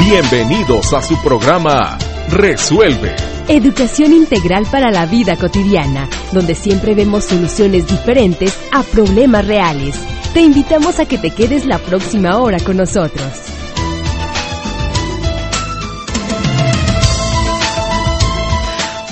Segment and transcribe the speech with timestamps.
[0.00, 1.98] Bienvenidos a su programa
[2.30, 3.14] Resuelve.
[3.48, 9.96] Educación integral para la vida cotidiana, donde siempre vemos soluciones diferentes a problemas reales.
[10.32, 13.28] Te invitamos a que te quedes la próxima hora con nosotros.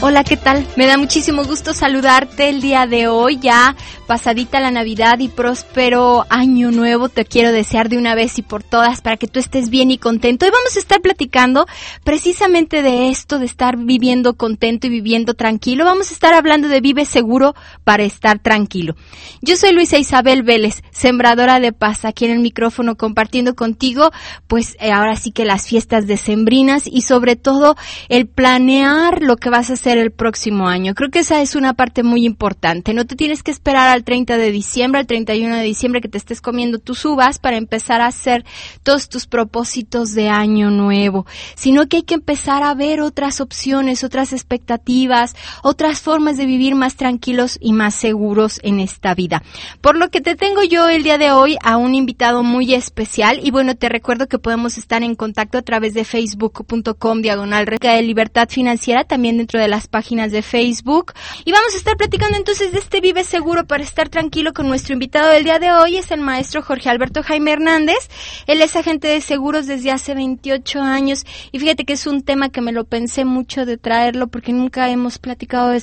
[0.00, 0.66] Hola, ¿qué tal?
[0.76, 3.76] Me da muchísimo gusto saludarte el día de hoy, ya
[4.08, 7.10] pasadita la Navidad y próspero año nuevo.
[7.10, 9.98] Te quiero desear de una vez y por todas para que tú estés bien y
[9.98, 10.46] contento.
[10.46, 11.66] Y vamos a estar platicando
[12.04, 15.84] precisamente de esto, de estar viviendo contento y viviendo tranquilo.
[15.84, 17.54] Vamos a estar hablando de vive seguro
[17.84, 18.96] para estar tranquilo.
[19.42, 24.10] Yo soy Luisa Isabel Vélez, sembradora de paz, aquí en el micrófono compartiendo contigo,
[24.46, 27.76] pues eh, ahora sí que las fiestas decembrinas y sobre todo
[28.08, 30.94] el planear lo que vas a hacer el próximo año.
[30.94, 32.94] Creo que esa es una parte muy importante.
[32.94, 36.18] No te tienes que esperar al 30 de diciembre, al 31 de diciembre que te
[36.18, 38.44] estés comiendo tus uvas para empezar a hacer
[38.82, 44.04] todos tus propósitos de año nuevo, sino que hay que empezar a ver otras opciones,
[44.04, 49.42] otras expectativas, otras formas de vivir más tranquilos y más seguros en esta vida.
[49.80, 53.40] Por lo que te tengo yo el día de hoy a un invitado muy especial
[53.42, 58.02] y bueno, te recuerdo que podemos estar en contacto a través de facebook.com diagonal de
[58.02, 61.12] libertad financiera, también dentro de la páginas de Facebook.
[61.44, 64.92] Y vamos a estar platicando entonces de este Vive Seguro para estar tranquilo con nuestro
[64.92, 68.08] invitado del día de hoy, es el maestro Jorge Alberto Jaime Hernández.
[68.46, 72.50] Él es agente de seguros desde hace 28 años y fíjate que es un tema
[72.50, 75.82] que me lo pensé mucho de traerlo porque nunca hemos platicado de,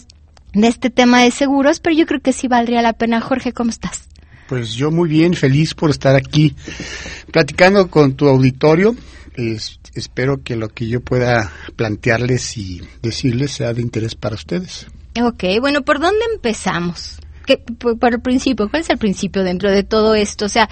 [0.54, 3.20] este tema de seguros, pero yo creo que sí valdría la pena.
[3.20, 4.08] Jorge, ¿cómo estás?
[4.48, 6.56] Pues yo muy bien, feliz por estar aquí
[7.32, 8.96] platicando con tu auditorio
[9.94, 14.88] espero que lo que yo pueda plantearles y decirles sea de interés para ustedes.
[15.22, 17.20] Ok, bueno, ¿por dónde empezamos?
[18.00, 20.46] Por, el principio, ¿cuál es el principio dentro de todo esto?
[20.46, 20.70] O sea,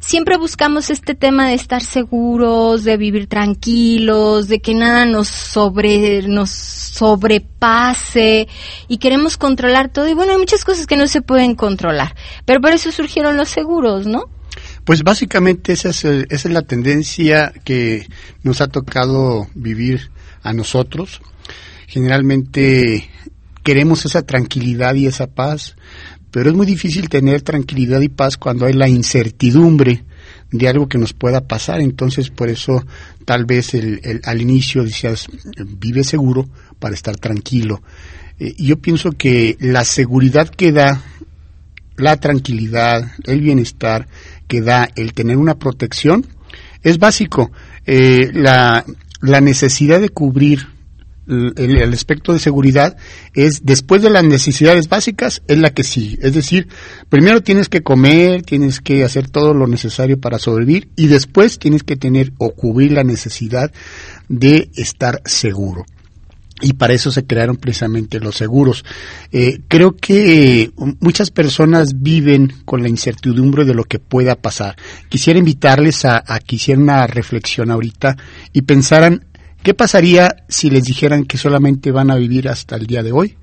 [0.00, 6.22] siempre buscamos este tema de estar seguros, de vivir tranquilos, de que nada nos sobre,
[6.22, 8.48] nos sobrepase
[8.88, 10.08] y queremos controlar todo.
[10.08, 12.14] Y bueno, hay muchas cosas que no se pueden controlar,
[12.44, 14.24] pero por eso surgieron los seguros, ¿no?
[14.84, 18.06] Pues básicamente esa es, esa es la tendencia que
[18.42, 20.10] nos ha tocado vivir
[20.42, 21.20] a nosotros.
[21.86, 23.10] Generalmente
[23.62, 25.76] queremos esa tranquilidad y esa paz,
[26.32, 30.02] pero es muy difícil tener tranquilidad y paz cuando hay la incertidumbre
[30.50, 31.80] de algo que nos pueda pasar.
[31.80, 32.84] Entonces, por eso
[33.24, 35.28] tal vez el, al inicio decías,
[35.78, 36.48] vive seguro
[36.78, 37.82] para estar tranquilo.
[38.40, 41.02] Eh, yo pienso que la seguridad que da
[41.96, 44.08] la tranquilidad, el bienestar,
[44.48, 46.26] que da el tener una protección
[46.82, 47.52] es básico.
[47.86, 48.84] Eh, la,
[49.20, 50.66] la, necesidad de cubrir
[51.26, 52.96] el, aspecto de seguridad
[53.34, 56.18] es después de las necesidades básicas es la que sigue.
[56.20, 56.68] Es decir,
[57.08, 61.82] primero tienes que comer, tienes que hacer todo lo necesario para sobrevivir y después tienes
[61.82, 63.72] que tener o cubrir la necesidad
[64.28, 65.84] de estar seguro
[66.62, 68.84] y para eso se crearon precisamente los seguros.
[69.32, 74.76] Eh, creo que muchas personas viven con la incertidumbre de lo que pueda pasar.
[75.08, 78.16] Quisiera invitarles a, a que hicieran una reflexión ahorita
[78.52, 79.24] y pensaran
[79.62, 83.36] qué pasaría si les dijeran que solamente van a vivir hasta el día de hoy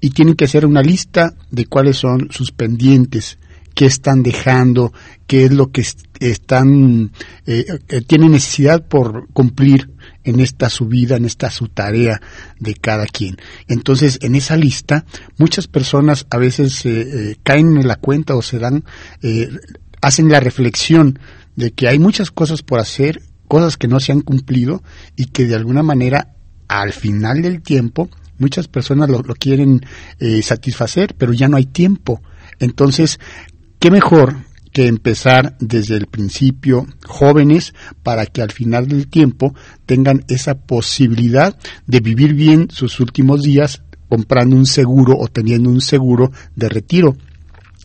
[0.00, 3.38] y tienen que hacer una lista de cuáles son sus pendientes,
[3.74, 4.92] qué están dejando,
[5.26, 5.84] qué es lo que
[6.20, 7.12] están
[7.46, 9.90] eh, eh, tienen necesidad por cumplir
[10.24, 12.20] en esta su vida, en esta su tarea
[12.58, 13.36] de cada quien.
[13.68, 15.04] Entonces, en esa lista,
[15.38, 18.84] muchas personas a veces eh, caen en la cuenta o se dan,
[20.02, 21.18] hacen la reflexión
[21.56, 24.80] de que hay muchas cosas por hacer, cosas que no se han cumplido
[25.16, 26.36] y que de alguna manera
[26.68, 29.84] al final del tiempo muchas personas lo, quieren
[30.40, 32.22] satisfacer, pero ya no hay tiempo.
[32.60, 33.18] Entonces,
[33.80, 34.36] ¿qué mejor
[34.72, 37.74] que empezar desde el principio jóvenes
[38.04, 39.52] para que al final del tiempo
[39.84, 45.80] tengan esa posibilidad de vivir bien sus últimos días comprando un seguro o teniendo un
[45.80, 47.16] seguro de retiro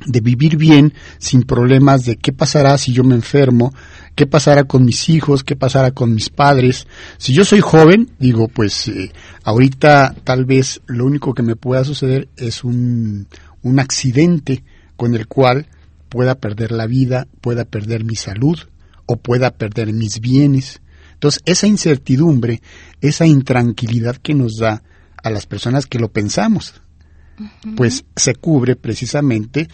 [0.05, 3.73] de vivir bien sin problemas de qué pasará si yo me enfermo,
[4.15, 6.87] qué pasará con mis hijos, qué pasará con mis padres.
[7.17, 9.11] Si yo soy joven, digo, pues eh,
[9.43, 13.27] ahorita tal vez lo único que me pueda suceder es un,
[13.61, 14.63] un accidente
[14.95, 15.67] con el cual
[16.09, 18.57] pueda perder la vida, pueda perder mi salud
[19.05, 20.81] o pueda perder mis bienes.
[21.13, 22.61] Entonces, esa incertidumbre,
[23.01, 24.81] esa intranquilidad que nos da
[25.21, 26.75] a las personas que lo pensamos,
[27.75, 29.67] pues se cubre precisamente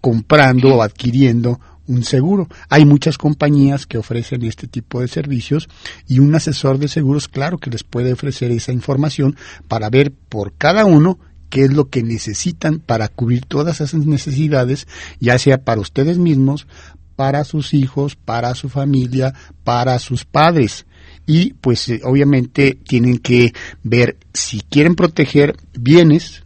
[0.00, 1.60] comprando o adquiriendo
[1.90, 2.48] un seguro.
[2.68, 5.68] Hay muchas compañías que ofrecen este tipo de servicios
[6.06, 9.36] y un asesor de seguros, claro que les puede ofrecer esa información
[9.68, 11.18] para ver por cada uno
[11.50, 14.86] qué es lo que necesitan para cubrir todas esas necesidades,
[15.18, 16.68] ya sea para ustedes mismos,
[17.16, 19.34] para sus hijos, para su familia,
[19.64, 20.86] para sus padres.
[21.26, 23.52] y pues eh, obviamente tienen que
[23.82, 26.44] ver si quieren proteger bienes,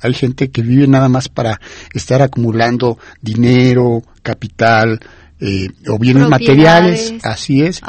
[0.00, 1.60] hay gente que vive nada más para
[1.92, 5.00] estar acumulando dinero, capital,
[5.40, 7.80] eh, o bienes materiales, así es.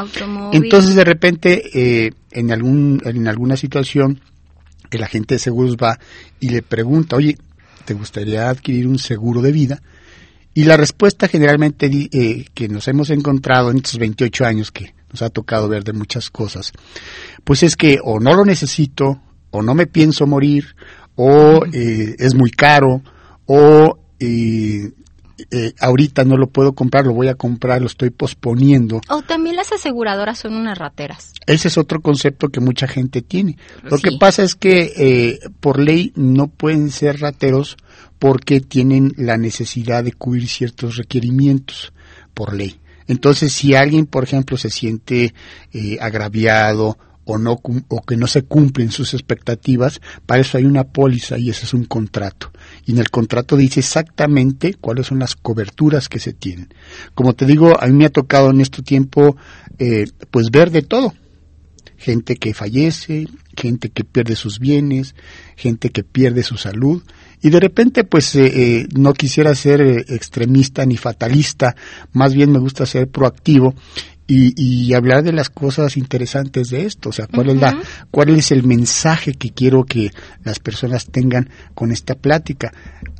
[0.53, 4.21] Entonces de repente eh, en algún en alguna situación
[4.89, 5.97] el agente de seguros va
[6.39, 7.37] y le pregunta, oye,
[7.85, 9.81] ¿te gustaría adquirir un seguro de vida?
[10.53, 15.21] Y la respuesta generalmente eh, que nos hemos encontrado en estos 28 años que nos
[15.21, 16.73] ha tocado ver de muchas cosas,
[17.43, 20.75] pues es que o no lo necesito, o no me pienso morir,
[21.15, 23.01] o eh, es muy caro,
[23.45, 24.91] o eh,
[25.49, 29.01] eh, ahorita no lo puedo comprar, lo voy a comprar, lo estoy posponiendo.
[29.09, 31.33] O también las aseguradoras son unas rateras.
[31.45, 33.57] Ese es otro concepto que mucha gente tiene.
[33.83, 37.77] Lo que pasa es que eh, por ley no pueden ser rateros
[38.19, 41.93] porque tienen la necesidad de cubrir ciertos requerimientos
[42.33, 42.79] por ley.
[43.07, 45.33] Entonces, si alguien, por ejemplo, se siente
[45.73, 46.97] eh, agraviado
[47.31, 51.49] o no o que no se cumplen sus expectativas, para eso hay una póliza y
[51.49, 52.51] ese es un contrato.
[52.85, 56.73] Y en el contrato dice exactamente cuáles son las coberturas que se tienen.
[57.13, 59.37] Como te digo, a mí me ha tocado en este tiempo
[59.79, 61.13] eh, pues ver de todo.
[61.97, 65.15] Gente que fallece, gente que pierde sus bienes,
[65.55, 67.03] gente que pierde su salud.
[67.43, 71.75] Y de repente, pues eh, eh, no quisiera ser extremista ni fatalista,
[72.11, 73.73] más bien me gusta ser proactivo
[74.33, 77.77] y, hablar de las cosas interesantes de esto, o sea, cuál es la,
[78.11, 80.11] cuál es el mensaje que quiero que
[80.43, 82.71] las personas tengan con esta plática.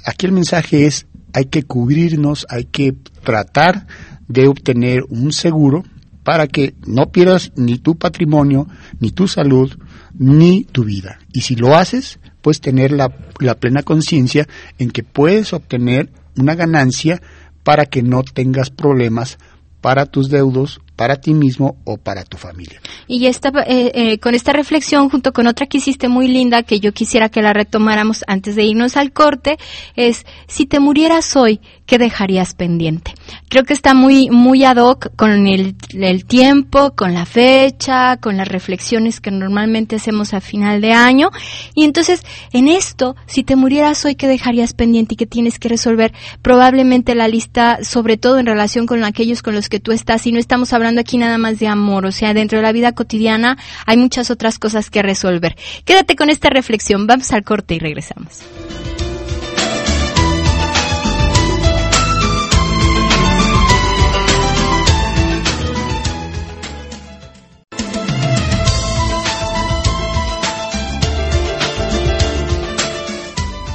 [0.06, 2.94] Aquí el mensaje es hay que cubrirnos, hay que
[3.24, 3.88] tratar
[4.28, 5.84] de obtener un seguro
[6.24, 8.68] para que no pierdas ni tu patrimonio,
[9.00, 9.78] ni tu salud,
[10.18, 11.20] ni tu vida.
[11.34, 14.48] Y si lo haces, pues tener la, la plena conciencia
[14.78, 17.22] en que puedes obtener una ganancia
[17.64, 19.38] para que no tengas problemas
[19.82, 22.80] para tus deudos para ti mismo o para tu familia.
[23.08, 26.80] Y esta, eh, eh, con esta reflexión, junto con otra que hiciste muy linda, que
[26.80, 29.58] yo quisiera que la retomáramos antes de irnos al corte,
[29.96, 33.16] es, si te murieras hoy, ¿qué dejarías pendiente?
[33.50, 38.38] Creo que está muy, muy ad hoc con el, el tiempo, con la fecha, con
[38.38, 41.32] las reflexiones que normalmente hacemos a final de año.
[41.74, 42.22] Y entonces,
[42.54, 46.14] en esto, si te murieras hoy, ¿qué dejarías pendiente y qué tienes que resolver?
[46.44, 50.32] Probablemente la lista, sobre todo en relación con aquellos con los que tú estás, y
[50.32, 53.58] no estamos hablando aquí nada más de amor, o sea, dentro de la vida cotidiana
[53.86, 55.56] hay muchas otras cosas que resolver.
[55.86, 58.42] Quédate con esta reflexión, vamos al corte y regresamos.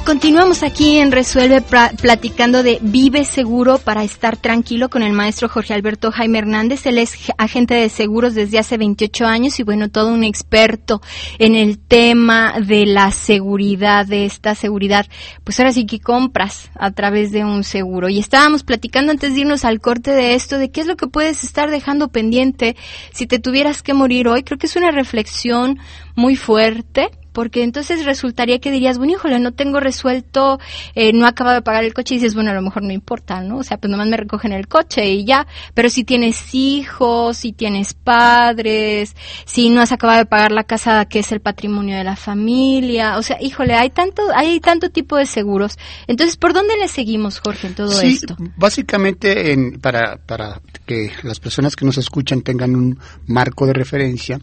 [0.07, 1.61] Continuamos aquí en Resuelve
[2.01, 6.85] platicando de Vive Seguro para estar tranquilo con el maestro Jorge Alberto Jaime Hernández.
[6.85, 11.01] Él es agente de seguros desde hace 28 años y bueno, todo un experto
[11.39, 15.07] en el tema de la seguridad, de esta seguridad.
[15.43, 18.07] Pues ahora sí que compras a través de un seguro.
[18.07, 21.07] Y estábamos platicando antes de irnos al corte de esto, de qué es lo que
[21.07, 22.77] puedes estar dejando pendiente
[23.11, 24.43] si te tuvieras que morir hoy.
[24.43, 25.79] Creo que es una reflexión
[26.15, 30.59] muy fuerte porque entonces resultaría que dirías, bueno, híjole, no tengo resuelto,
[30.95, 33.41] eh, no acabo de pagar el coche y dices, bueno, a lo mejor no importa,
[33.41, 33.59] ¿no?
[33.59, 35.45] O sea, pues nomás me recogen el coche y ya,
[35.75, 41.05] pero si tienes hijos, si tienes padres, si no has acabado de pagar la casa
[41.05, 45.15] que es el patrimonio de la familia, o sea, híjole, hay tanto, hay tanto tipo
[45.15, 45.77] de seguros.
[46.07, 48.35] Entonces, ¿por dónde le seguimos, Jorge, en todo sí, esto?
[48.55, 54.41] Básicamente, en, para, para que las personas que nos escuchan tengan un marco de referencia,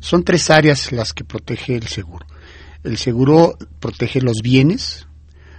[0.00, 2.26] son tres áreas las que protege el seguro.
[2.84, 5.06] El seguro protege los bienes,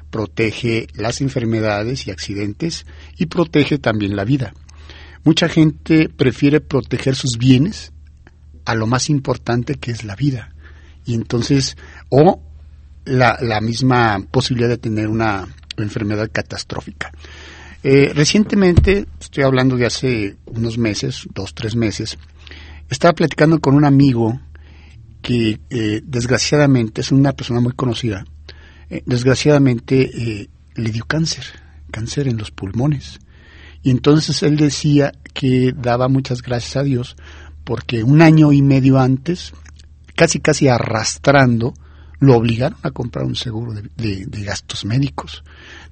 [0.09, 2.85] protege las enfermedades y accidentes
[3.17, 4.53] y protege también la vida.
[5.23, 7.93] Mucha gente prefiere proteger sus bienes
[8.65, 10.53] a lo más importante que es la vida.
[11.05, 11.77] Y entonces,
[12.09, 12.41] o
[13.05, 17.11] la, misma posibilidad de tener una enfermedad catastrófica.
[17.83, 22.17] Eh, recientemente, estoy hablando de hace unos meses, dos, tres meses,
[22.89, 24.39] estaba platicando con un amigo
[25.23, 28.25] que eh, desgraciadamente es una persona muy conocida,
[28.89, 31.45] eh, desgraciadamente eh, le dio cáncer,
[31.89, 33.19] cáncer en los pulmones.
[33.81, 37.15] Y entonces él decía que daba muchas gracias a Dios
[37.63, 39.53] porque un año y medio antes,
[40.15, 41.73] casi casi arrastrando,
[42.19, 45.43] lo obligaron a comprar un seguro de, gastos médicos.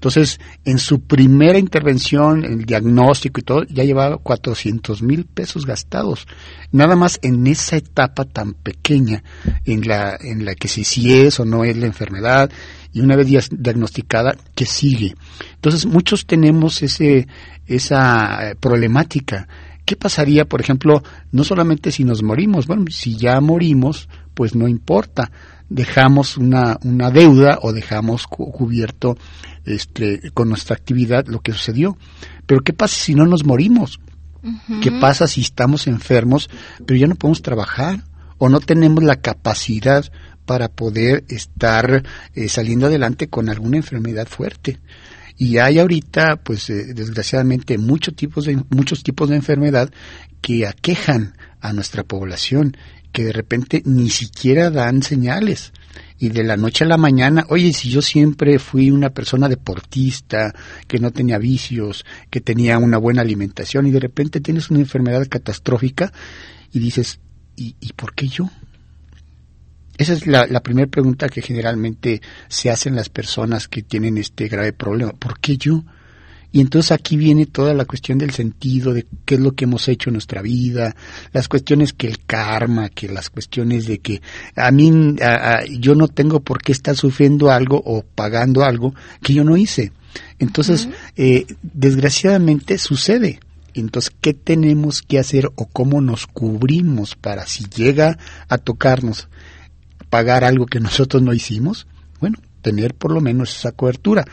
[0.02, 6.26] Entonces, en su primera intervención, el diagnóstico y todo, ya llevaba 400 mil pesos gastados.
[6.72, 9.24] Nada más en esa etapa tan pequeña
[9.64, 12.50] en la, en la que si, si es o no es la enfermedad
[12.92, 15.14] y una vez diagnosticada, que sigue.
[15.54, 17.28] Entonces, muchos tenemos ese,
[17.68, 19.48] esa problemática
[19.86, 22.66] ¿qué pasaría, por ejemplo, no solamente si nos morimos?
[22.66, 25.32] Bueno, si ya morimos, pues no importa,
[25.72, 29.18] dejamos una, una deuda o dejamos cubierto
[29.66, 31.98] este, con nuestra actividad lo que sucedió.
[32.46, 34.00] Pero ¿qué pasa si no nos morimos?
[34.82, 36.50] ¿Qué pasa si estamos enfermos,
[36.86, 38.04] pero ya no podemos trabajar
[38.40, 40.12] o no tenemos la capacidad
[40.46, 44.80] para poder estar eh, saliendo adelante con alguna enfermedad fuerte?
[45.38, 49.92] Y hay ahorita, pues eh, desgraciadamente, muchos tipos, de, muchos tipos de enfermedad
[50.42, 52.76] que aquejan a nuestra población,
[53.12, 55.74] que de repente ni siquiera dan señales
[56.22, 60.54] y de la noche a la mañana, oye, si yo siempre fui una persona deportista,
[60.88, 65.28] que no tenía vicios, que tenía una buena alimentación y de repente tienes una enfermedad
[65.28, 66.14] catastrófica
[66.72, 67.20] y dices,
[67.56, 68.52] ¿y, por qué yo?
[69.98, 74.48] Esa es la, la primera pregunta que generalmente se hacen las personas que tienen este
[74.48, 75.14] grave problema.
[75.14, 75.84] ¿Por qué yo?
[76.52, 79.88] Y entonces aquí viene toda la cuestión del sentido, de qué es lo que hemos
[79.88, 80.96] hecho en nuestra vida,
[81.32, 84.22] las cuestiones que el karma, que las cuestiones de que
[84.56, 85.16] a mí
[85.80, 89.94] yo no tengo por qué estar sufriendo algo o pagando algo que yo no hice.
[90.40, 93.40] Entonces, eh, desgraciadamente sucede.
[93.74, 98.18] Entonces, ¿qué tenemos que hacer o cómo nos cubrimos para si llega
[98.50, 99.30] a tocarnos
[100.10, 101.88] pagar algo que nosotros no hicimos?
[102.20, 104.26] Bueno, tener por lo menos esa cobertura.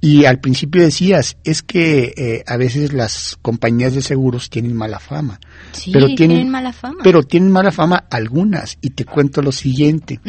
[0.00, 5.00] Y al principio decías, es que eh, a veces las compañías de seguros tienen mala
[5.00, 5.40] fama.
[5.72, 6.98] Sí, pero tienen, mala fama.
[7.02, 8.78] Pero tienen mala fama algunas.
[8.82, 10.20] Y te cuento lo siguiente.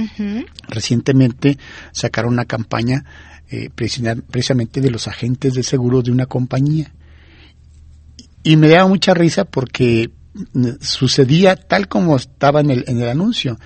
[0.70, 1.58] Recientemente
[1.92, 3.04] sacaron una campaña
[3.50, 6.94] eh, precisamente de los agentes de seguros de una compañía.
[8.44, 10.10] Y me daba mucha risa porque
[10.54, 13.58] mm, sucedía tal como estaba en el, en el anuncio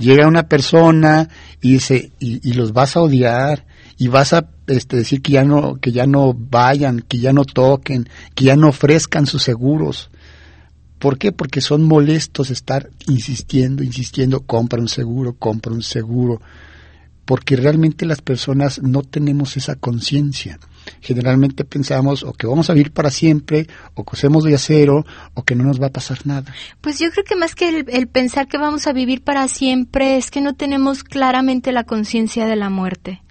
[0.00, 1.28] llega una persona
[1.60, 3.66] y dice y, los vas a odiar
[3.96, 7.44] y vas a este, decir que ya no que ya no vayan que ya no
[7.44, 10.10] toquen que ya no ofrezcan sus seguros
[11.00, 11.32] ¿Por qué?
[11.32, 16.42] Porque son molestos estar insistiendo, insistiendo, compra un seguro, compra un seguro,
[17.24, 20.60] porque realmente las personas no tenemos esa conciencia
[21.00, 25.54] generalmente pensamos o que vamos a vivir para siempre, o que de acero, o que
[25.54, 26.52] no nos va a pasar nada.
[26.80, 30.30] Pues yo creo que más que el, pensar que vamos a vivir para siempre es
[30.30, 33.22] que no tenemos claramente la conciencia de la muerte.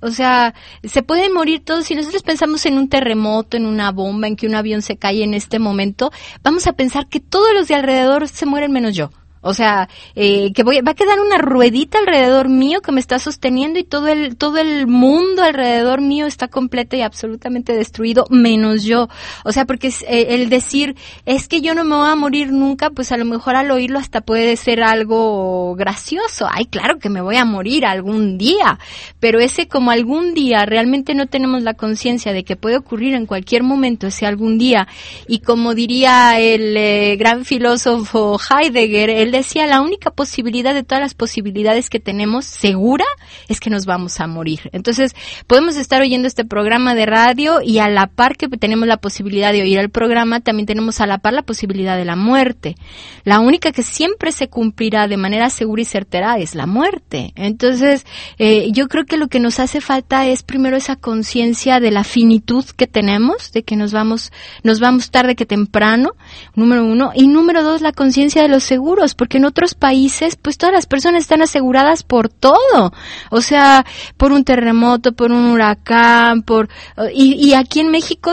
[0.00, 1.84] O sea, se pueden morir todos.
[1.84, 5.22] Si nosotros pensamos en un terremoto, en una bomba, en que un avión se cae
[5.22, 6.10] en este momento,
[6.42, 9.10] vamos a pensar que todos los de alrededor se mueren menos yo.
[9.40, 13.18] O sea, eh, que voy, va a quedar una ruedita alrededor mío que me está
[13.18, 18.84] sosteniendo y todo el, todo el mundo alrededor mío está completo y absolutamente destruido, menos
[18.84, 19.08] yo.
[19.44, 22.90] O sea, porque eh, el decir, es que yo no me voy a morir nunca,
[22.90, 26.46] pues a lo mejor al oírlo hasta puede ser algo gracioso.
[26.50, 28.78] Ay, claro que me voy a morir algún día.
[29.20, 33.26] Pero ese como algún día, realmente no tenemos la conciencia de que puede ocurrir en
[33.26, 34.88] cualquier momento ese algún día.
[35.26, 41.14] Y como diría el eh, gran filósofo Heidegger, decía, la única posibilidad de todas las
[41.14, 43.04] posibilidades que tenemos segura
[43.48, 44.70] es que nos vamos a morir.
[44.72, 45.14] Entonces,
[45.46, 49.52] podemos estar oyendo este programa de radio y a la par que tenemos la posibilidad
[49.52, 52.76] de oír el programa, también tenemos a la par la posibilidad de la muerte.
[53.24, 57.32] La única que siempre se cumplirá de manera segura y certera es la muerte.
[57.36, 58.06] Entonces,
[58.38, 62.04] eh, yo creo que lo que nos hace falta es primero esa conciencia de la
[62.04, 64.32] finitud que tenemos, de que nos vamos,
[64.62, 66.12] nos vamos tarde que temprano,
[66.54, 70.56] número uno, y número dos, la conciencia de los seguros, porque en otros países, pues
[70.56, 72.92] todas las personas están aseguradas por todo,
[73.30, 73.84] o sea,
[74.16, 76.68] por un terremoto, por un huracán, por
[77.12, 78.30] y, y aquí en México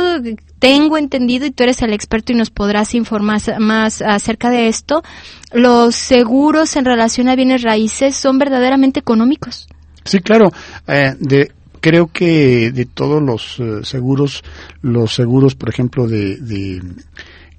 [0.59, 5.03] tengo entendido y tú eres el experto y nos podrás informar más acerca de esto,
[5.51, 9.67] los seguros en relación a bienes raíces son verdaderamente económicos.
[10.03, 10.51] Sí, claro.
[10.87, 11.51] Eh, de,
[11.81, 14.43] creo que de todos los eh, seguros,
[14.81, 16.81] los seguros, por ejemplo, de, de,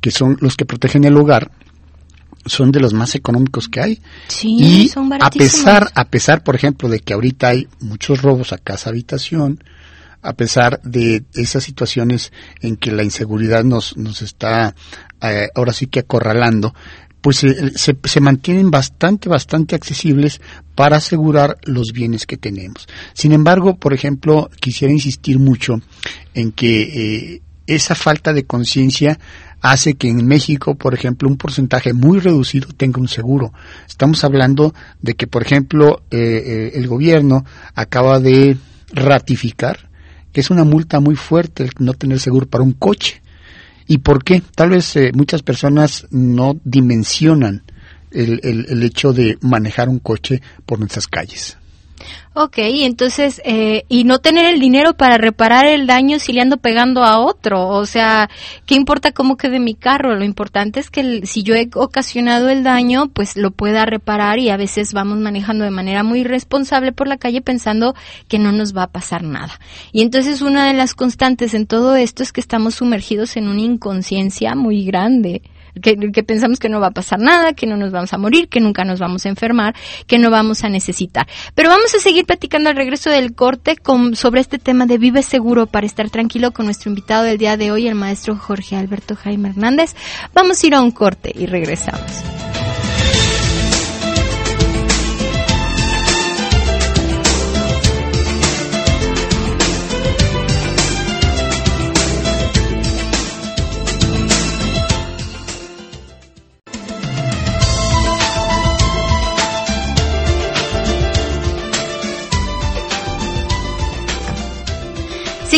[0.00, 1.50] que son los que protegen el hogar,
[2.46, 4.02] son de los más económicos que hay.
[4.28, 8.58] Sí, y a pesar, a pesar, por ejemplo, de que ahorita hay muchos robos a
[8.58, 9.62] casa habitación,
[10.22, 14.74] a pesar de esas situaciones en que la inseguridad nos, nos está
[15.20, 16.74] eh, ahora sí que acorralando,
[17.20, 20.40] pues se, se, mantienen bastante, bastante accesibles
[20.76, 22.86] para asegurar los bienes que tenemos.
[23.14, 25.80] Sin embargo, por ejemplo, quisiera insistir mucho
[26.34, 29.18] en que eh, esa falta de conciencia
[29.60, 33.52] hace que en México, por ejemplo, un porcentaje muy reducido tenga un seguro.
[33.86, 37.44] Estamos hablando de que, por ejemplo, eh, eh, el gobierno
[37.74, 38.56] acaba de
[38.92, 39.90] ratificar
[40.32, 43.22] que es una multa muy fuerte el no tener seguro para un coche.
[43.86, 44.42] ¿Y por qué?
[44.54, 47.62] Tal vez eh, muchas personas no dimensionan
[48.10, 51.56] el, el, el hecho de manejar un coche por nuestras calles.
[52.38, 56.58] Ok, entonces, eh, y no tener el dinero para reparar el daño si le ando
[56.58, 57.68] pegando a otro.
[57.68, 58.28] O sea,
[58.66, 60.14] ¿qué importa cómo quede mi carro?
[60.14, 64.50] Lo importante es que si yo he ocasionado el daño, pues lo pueda reparar y
[64.50, 67.94] a veces vamos manejando de manera muy irresponsable por la calle pensando
[68.28, 69.58] que no nos va a pasar nada.
[69.92, 73.62] Y entonces una de las constantes en todo esto es que estamos sumergidos en una
[73.62, 75.40] inconsciencia muy grande
[75.80, 78.60] que, pensamos que no va a pasar nada, que no nos vamos a morir, que
[78.60, 79.74] nunca nos vamos a enfermar,
[80.06, 81.26] que no vamos a necesitar.
[81.54, 85.22] Pero vamos a seguir platicando al regreso del corte con, sobre este tema de vive
[85.22, 89.16] seguro para estar tranquilo con nuestro invitado del día de hoy, el maestro Jorge Alberto
[89.16, 89.94] Jaime Hernández.
[90.34, 92.45] Vamos a ir a un corte y regresamos.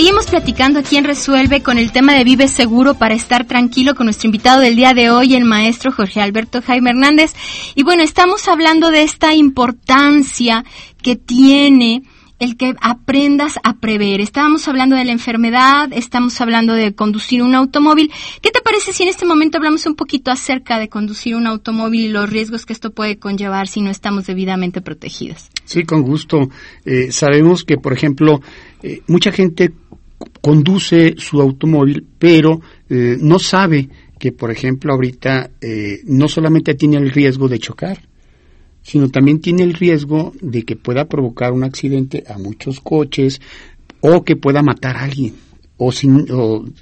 [0.08, 4.06] Seguimos platicando aquí en Resuelve con el tema de Vive Seguro para estar tranquilo con
[4.06, 7.34] nuestro invitado del día de hoy, el maestro Jorge Alberto Jaime Hernández.
[7.74, 10.64] Y bueno, estamos hablando de esta importancia
[11.02, 12.04] que tiene
[12.38, 14.22] el que aprendas a prever.
[14.22, 18.10] Estábamos hablando de la enfermedad, estamos hablando de conducir un automóvil.
[18.40, 22.02] ¿Qué te parece si en este momento hablamos un poquito acerca de conducir un automóvil
[22.02, 25.50] y los riesgos que esto puede conllevar si no estamos debidamente protegidos?
[25.64, 26.48] Sí, con gusto.
[26.84, 28.40] Eh, sabemos que, por ejemplo,
[28.82, 29.72] eh, mucha gente
[30.48, 33.86] conduce su automóvil, pero eh, no sabe
[34.18, 38.08] que, por ejemplo, ahorita eh, no solamente tiene el riesgo de chocar,
[38.80, 43.42] sino también tiene el riesgo de que pueda provocar un accidente a muchos coches
[44.00, 45.34] o que pueda matar a alguien.
[45.76, 46.24] O, sin,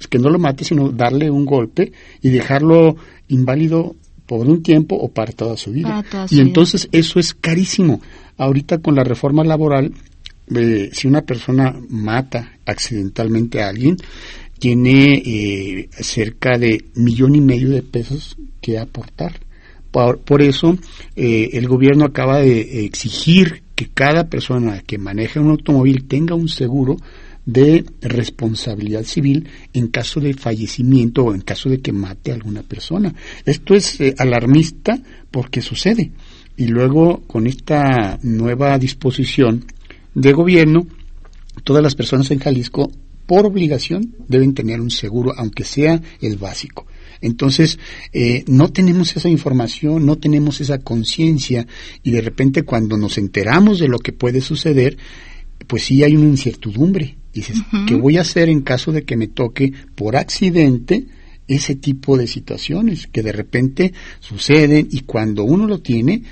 [0.09, 2.95] que no lo mate, sino darle un golpe y dejarlo
[3.27, 6.05] inválido por un tiempo o para toda su vida.
[6.29, 7.99] y entonces eso es carísimo.
[8.37, 9.91] Ahorita con la reforma laboral
[10.91, 13.97] si una persona mata accidentalmente a alguien,
[14.59, 19.39] tiene eh, cerca de millón y medio de pesos que aportar.
[19.91, 20.77] Por, eso
[21.15, 26.49] eh, el gobierno acaba de exigir que cada persona que maneje un automóvil tenga un
[26.49, 26.97] seguro
[27.47, 32.61] de responsabilidad civil en caso de fallecimiento o en caso de que mate a alguna
[32.61, 33.15] persona.
[33.45, 34.99] Esto es eh, alarmista
[35.31, 36.11] porque sucede.
[36.57, 39.65] Y luego con esta nueva disposición
[40.17, 40.87] de gobierno,
[41.63, 42.91] todas las personas en Jalisco,
[43.27, 46.87] por obligación, deben tener un seguro, aunque sea el básico.
[47.21, 47.77] Entonces,
[48.13, 51.67] eh, no tenemos esa información, no tenemos esa conciencia
[52.01, 54.97] y de repente cuando nos enteramos de lo que puede suceder,
[55.67, 57.15] pues sí hay una incertidumbre.
[57.31, 61.05] Dices, ¿qué voy a hacer en caso de que me toque por accidente
[61.47, 66.23] ese tipo de situaciones que de repente suceden y cuando uno lo tiene,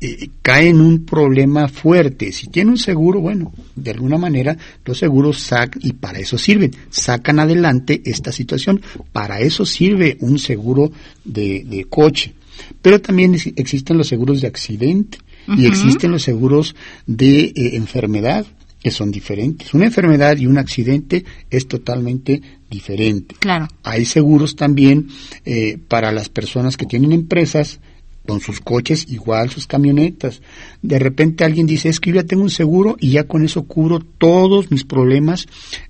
[0.00, 2.32] eh, cae en un problema fuerte.
[2.32, 6.72] Si tiene un seguro, bueno, de alguna manera los seguros sacan, y para eso sirven,
[6.90, 8.80] sacan adelante esta situación.
[9.12, 10.92] Para eso sirve un seguro
[11.24, 12.34] de, coche.
[12.80, 15.18] Pero también existen los seguros de accidente
[15.56, 16.76] y existen los seguros
[17.06, 18.46] de eh, enfermedad
[18.82, 19.74] que son diferentes.
[19.74, 23.36] Una enfermedad y un accidente es totalmente diferente.
[23.38, 23.68] Claro.
[23.84, 25.08] Hay seguros también
[25.44, 27.78] eh, para las personas que tienen empresas
[28.26, 30.42] con sus coches, igual sus camionetas.
[30.80, 33.64] De repente alguien dice, es que yo ya tengo un seguro y ya con eso
[33.64, 35.46] cubro todos mis problemas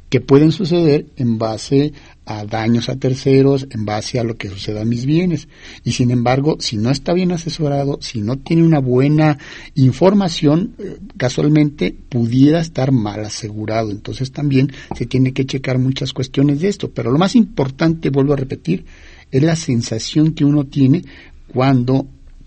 [0.09, 1.95] que pueden suceder en base
[2.27, 5.49] a daños a terceros, en base a lo que suceda a mis bienes.
[5.85, 9.39] Y sin embargo, si no está bien asesorado, si no tiene una buena
[9.75, 13.91] información, eh, casualmente pudiera estar mal asegurado.
[13.91, 16.91] Entonces también se tiene que checar muchas cuestiones de esto.
[16.91, 18.85] Pero lo más importante, vuelvo a repetir,
[19.31, 21.05] es la sensación que uno tiene
[21.53, 22.07] cuando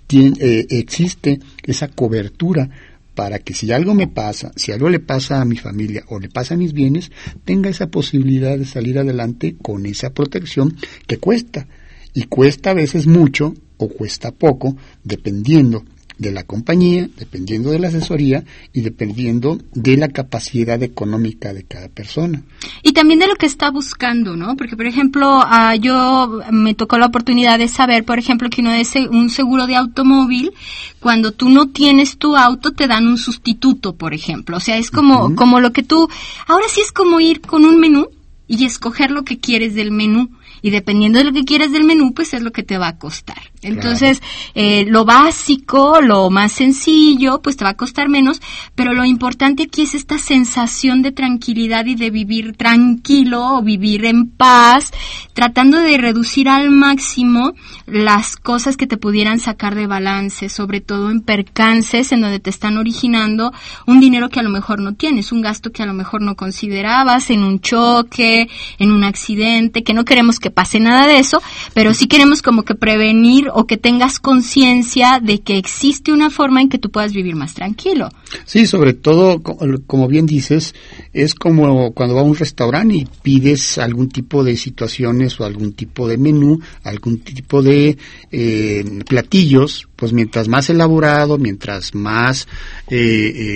[0.09, 2.69] eh, existe esa cobertura
[3.15, 6.29] para que si algo me pasa, si algo le pasa a mi familia o le
[6.29, 7.11] pasa a mis bienes,
[7.45, 10.75] tenga esa posibilidad de salir adelante con esa protección
[11.07, 11.67] que cuesta.
[12.13, 15.83] Y cuesta a veces mucho o cuesta poco, dependiendo
[16.17, 21.89] de la compañía, dependiendo de la asesoría y dependiendo de la capacidad económica de cada
[21.89, 22.43] persona.
[22.83, 24.55] Y también de lo que está buscando, ¿no?
[24.55, 28.73] Porque, por ejemplo, uh, yo me tocó la oportunidad de saber, por ejemplo, que uno
[28.73, 30.51] es un seguro de automóvil,
[30.99, 34.57] cuando tú no tienes tu auto, te dan un sustituto, por ejemplo.
[34.57, 36.07] O sea, es como, como lo que tú,
[36.47, 38.07] ahora sí es como ir con un menú
[38.47, 40.29] y escoger lo que quieres del menú
[40.61, 42.97] y dependiendo de lo que quieras del menú, pues es lo que te va a
[42.97, 43.37] costar.
[43.65, 44.21] Entonces,
[44.53, 48.41] eh, lo básico, lo más sencillo, pues te va a costar menos,
[48.75, 54.05] pero lo importante aquí es esta sensación de tranquilidad y de vivir tranquilo o vivir
[54.05, 54.91] en paz,
[55.33, 57.53] tratando de reducir al máximo
[57.87, 62.49] las cosas que te pudieran sacar de balance, sobre todo en percances en donde te
[62.49, 63.51] están originando
[63.85, 66.35] un dinero que a lo mejor no tienes, un gasto que a lo mejor no
[66.35, 68.47] considerabas, en un choque,
[68.77, 71.41] en un accidente, que no queremos que pase nada de eso,
[71.73, 76.61] pero sí queremos como que prevenir o que tengas conciencia de que existe una forma
[76.61, 78.09] en que tú puedas vivir más tranquilo.
[78.43, 80.75] Sí, sobre todo, como bien dices,
[81.13, 85.71] es como cuando vas a un restaurante y pides algún tipo de situaciones o algún
[85.71, 87.97] tipo de menú, algún tipo de
[88.29, 92.49] eh, platillos, pues mientras más elaborado, mientras más
[92.89, 92.97] eh,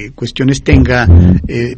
[0.08, 1.08] eh, cuestiones tenga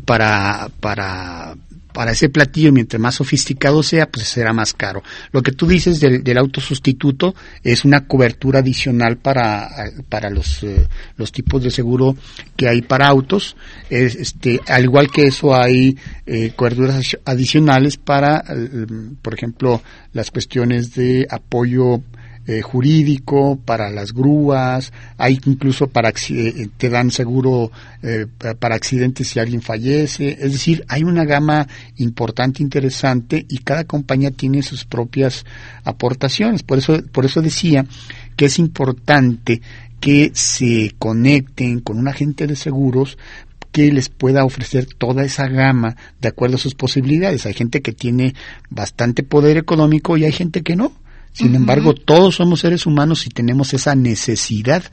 [0.05, 1.55] para, para
[1.93, 5.03] para ese platillo, mientras más sofisticado sea, pues será más caro.
[5.31, 9.69] Lo que tú dices del, del sustituto es una cobertura adicional para,
[10.09, 12.15] para los, eh, los tipos de seguro
[12.55, 13.55] que hay para autos.
[13.89, 18.85] este, al igual que eso hay eh, coberturas adicionales para, eh,
[19.21, 19.81] por ejemplo,
[20.13, 22.01] las cuestiones de apoyo
[22.47, 28.25] eh, jurídico, para las grúas, hay incluso para eh, te dan seguro eh,
[28.59, 34.31] para accidentes si alguien fallece, es decir, hay una gama importante, interesante y cada compañía
[34.31, 35.45] tiene sus propias
[35.83, 36.63] aportaciones.
[36.63, 37.85] Por eso, por eso decía
[38.35, 39.61] que es importante
[39.99, 43.17] que se conecten con un agente de seguros
[43.71, 47.45] que les pueda ofrecer toda esa gama de acuerdo a sus posibilidades.
[47.45, 48.33] Hay gente que tiene
[48.69, 50.91] bastante poder económico y hay gente que no.
[51.33, 54.83] Sin embargo, todos somos seres humanos y tenemos esa necesidad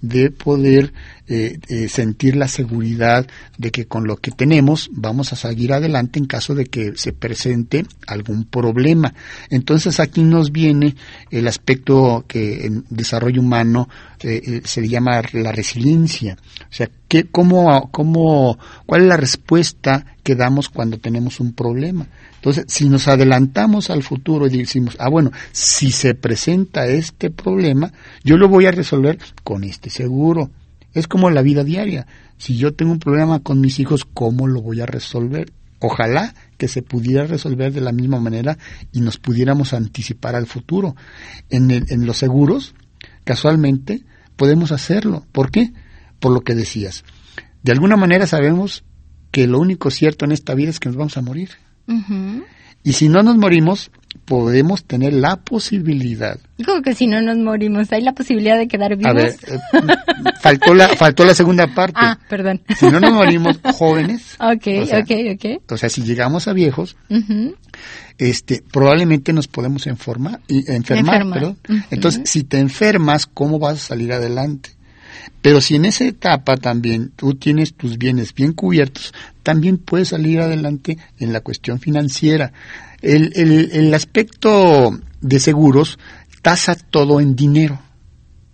[0.00, 0.92] de poder
[1.26, 3.26] eh, eh, sentir la seguridad
[3.58, 7.12] de que con lo que tenemos vamos a seguir adelante en caso de que se
[7.12, 9.12] presente algún problema.
[9.50, 10.94] Entonces aquí nos viene
[11.30, 13.88] el aspecto que en desarrollo humano
[14.20, 16.36] eh, se le llama la resiliencia.
[16.62, 18.56] O sea, ¿qué, cómo, cómo,
[18.86, 22.06] ¿cuál es la respuesta que damos cuando tenemos un problema?
[22.38, 27.92] Entonces, si nos adelantamos al futuro y decimos, ah, bueno, si se presenta este problema,
[28.22, 30.50] yo lo voy a resolver con este seguro.
[30.94, 32.06] Es como la vida diaria.
[32.36, 35.52] Si yo tengo un problema con mis hijos, ¿cómo lo voy a resolver?
[35.80, 38.56] Ojalá que se pudiera resolver de la misma manera
[38.92, 40.94] y nos pudiéramos anticipar al futuro.
[41.50, 42.74] En, en los seguros,
[43.24, 44.04] casualmente,
[44.36, 45.26] podemos hacerlo.
[45.32, 45.72] ¿Por qué?
[46.20, 47.04] Por lo que decías.
[47.64, 48.84] De alguna manera sabemos
[49.32, 51.50] que lo único cierto en esta vida es que nos vamos a morir.
[52.84, 53.90] Y si no nos morimos,
[54.24, 56.38] podemos tener la posibilidad.
[56.64, 57.90] ¿Cómo que si no nos morimos?
[57.92, 59.10] ¿Hay la posibilidad de quedar vivos?
[59.10, 59.58] A ver, eh,
[60.40, 61.96] faltó, la, faltó la segunda parte.
[61.96, 62.60] Ah, perdón.
[62.78, 64.36] Si no nos morimos jóvenes.
[64.40, 65.72] Ok, ok, ok.
[65.72, 66.96] O sea, si llegamos a viejos,
[68.18, 71.58] este, probablemente nos podemos enfermar, enfermar, perdón.
[71.90, 74.77] Entonces, si te enfermas, ¿cómo vas a salir adelante?
[75.42, 79.12] Pero si en esa etapa también tú tienes tus bienes bien cubiertos,
[79.42, 82.52] también puedes salir adelante en la cuestión financiera.
[83.00, 85.98] El, el, el aspecto de seguros
[86.42, 87.80] tasa todo en dinero.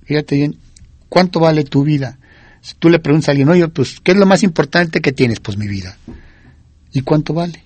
[0.05, 0.57] Fíjate bien,
[1.09, 2.19] ¿cuánto vale tu vida?
[2.61, 5.41] Si tú le preguntas a alguien, oye, pues, ¿qué es lo más importante que tienes?
[5.41, 5.99] Pues mi vida.
[6.93, 7.63] ¿Y cuánto vale?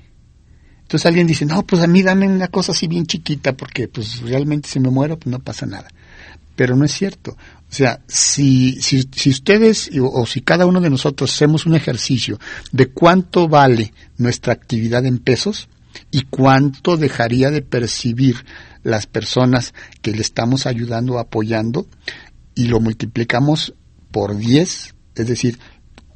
[0.89, 4.21] Entonces alguien dice, no, pues a mí dame una cosa así bien chiquita porque pues
[4.23, 5.89] realmente si me muero pues no pasa nada.
[6.59, 7.37] Pero no es cierto.
[7.71, 12.41] O sea, si, si, si ustedes o, si cada uno de nosotros hacemos un ejercicio
[12.73, 15.69] de cuánto vale nuestra actividad en pesos
[16.11, 18.45] y cuánto dejaría de percibir
[18.83, 21.87] las personas que le estamos ayudando o apoyando
[22.57, 23.73] y lo multiplicamos
[24.11, 25.61] por 10, es decir,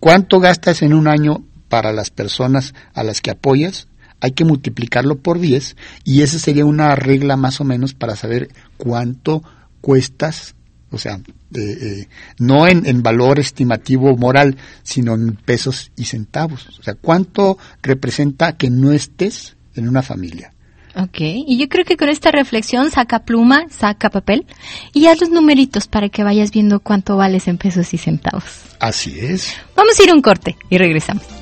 [0.01, 3.87] cuánto gastas en un año para las personas a las que apoyas,
[4.19, 8.49] hay que multiplicarlo por 10 y esa sería una regla más o menos para saber
[8.77, 9.45] cuánto
[9.83, 10.55] cuestas
[10.93, 11.21] o sea,
[11.55, 12.07] eh,
[12.39, 16.69] no en, en, valor estimativo moral, sino en pesos y centavos.
[16.79, 20.53] O sea, ¿cuánto representa que no estés en una familia?
[20.95, 24.45] Ok, y yo creo que con esta reflexión saca pluma, saca papel
[24.93, 28.45] y haz los numeritos para que vayas viendo cuánto vales en pesos y centavos.
[28.79, 29.55] Así es.
[29.75, 31.42] Vamos a ir a un corte y regresamos.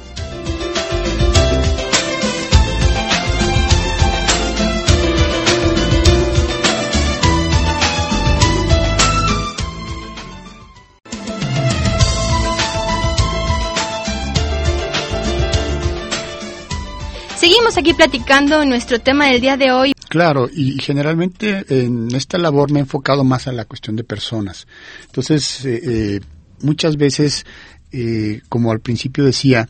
[17.77, 19.93] Aquí platicando nuestro tema del día de hoy.
[20.09, 24.67] Claro, y generalmente en esta labor me he enfocado más a la cuestión de personas.
[25.07, 26.21] Entonces, eh, eh,
[26.63, 27.47] muchas veces,
[27.93, 29.69] eh, como al principio decía,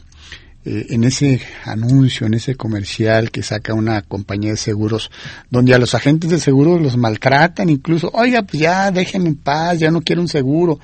[0.64, 5.10] eh, en ese anuncio, en ese comercial que saca una compañía de seguros,
[5.50, 9.78] donde a los agentes de seguro los maltratan, incluso, oiga, pues ya déjenme en paz,
[9.78, 10.80] ya no quiero un seguro.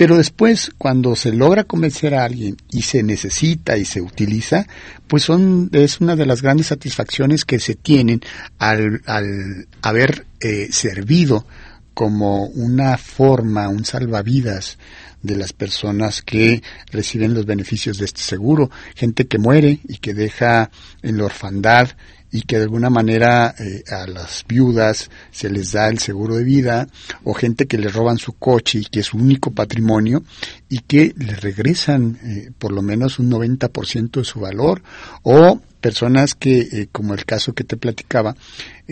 [0.00, 4.66] Pero después, cuando se logra convencer a alguien y se necesita y se utiliza,
[5.06, 8.22] pues son, es una de las grandes satisfacciones que se tienen
[8.58, 11.44] al, al haber eh, servido
[11.92, 14.78] como una forma, un salvavidas
[15.20, 18.70] de las personas que reciben los beneficios de este seguro.
[18.94, 20.70] Gente que muere y que deja
[21.02, 21.90] en la orfandad
[22.32, 26.44] y que de alguna manera eh, a las viudas se les da el seguro de
[26.44, 26.86] vida
[27.24, 30.22] o gente que le roban su coche y que es su único patrimonio
[30.68, 34.82] y que le regresan eh, por lo menos un 90% de su valor
[35.22, 38.36] o personas que, eh, como el caso que te platicaba,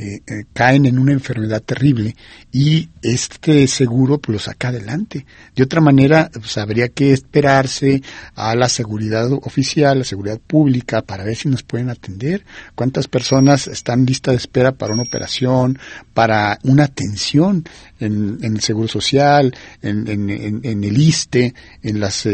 [0.01, 2.15] eh, eh, caen en una enfermedad terrible
[2.53, 5.27] y este seguro pues, lo saca adelante.
[5.57, 8.01] De otra manera, pues, habría que esperarse
[8.37, 12.45] a la seguridad oficial, la seguridad pública, para ver si nos pueden atender.
[12.77, 15.81] ¿Cuántas personas están listas de espera para una operación,
[16.15, 17.65] para una atención
[17.99, 22.25] en, el Seguro Social, en, el ISTE, en las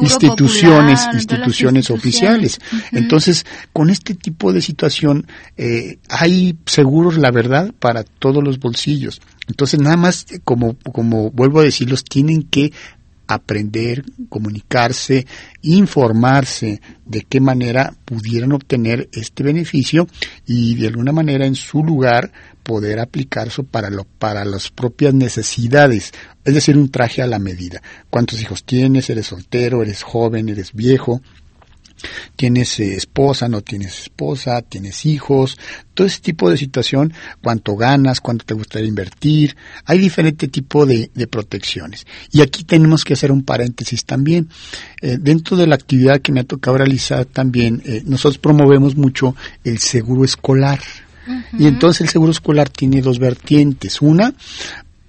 [0.00, 2.58] instituciones, instituciones oficiales?
[2.90, 9.20] Entonces, con este tipo de situación, eh, hay seguros, la verdad, para todos los bolsillos.
[9.48, 12.72] Entonces, nada más, como, como vuelvo a decirlos, tienen que
[13.26, 15.24] aprender, comunicarse,
[15.62, 20.08] informarse de qué manera pudieran obtener este beneficio
[20.46, 22.32] y de alguna manera en su lugar
[22.64, 26.12] poder aplicar eso para lo, para las propias necesidades,
[26.44, 27.80] es decir, un traje a la medida.
[28.10, 29.08] ¿Cuántos hijos tienes?
[29.10, 29.82] ¿Eres soltero?
[29.82, 30.48] ¿Eres joven?
[30.48, 31.22] ¿Eres viejo?
[32.36, 35.58] Tienes eh, esposa, no tienes esposa, tienes hijos,
[35.94, 41.10] todo ese tipo de situación, cuánto ganas, cuánto te gustaría invertir, hay diferente tipo de,
[41.30, 42.06] protecciones.
[42.32, 44.48] Y aquí tenemos que hacer un paréntesis también.
[45.00, 49.36] Eh, dentro de la actividad que me ha tocado realizar también, eh, nosotros promovemos mucho
[49.64, 50.80] el seguro escolar.
[51.56, 54.02] Y entonces el seguro escolar tiene dos vertientes.
[54.02, 54.34] Una,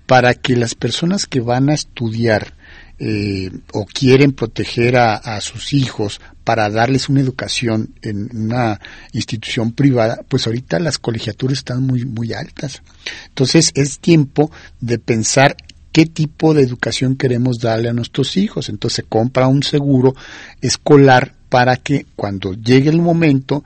[0.06, 2.54] para que las personas que van a estudiar
[3.00, 8.80] eh, o quieren proteger a, sus hijos para darles una educación en una
[9.12, 12.82] institución privada, pues ahorita las colegiaturas están muy, muy altas.
[13.28, 15.56] Entonces es tiempo de pensar
[15.92, 18.70] qué tipo de educación queremos darle a nuestros hijos.
[18.70, 20.16] Entonces se compra un seguro
[20.62, 23.64] escolar para que cuando llegue el momento,